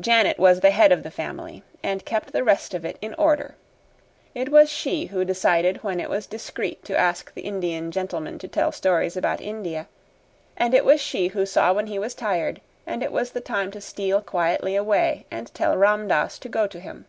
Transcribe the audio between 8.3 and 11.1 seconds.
to tell stories about India, and it was